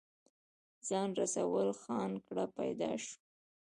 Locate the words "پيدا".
2.57-2.91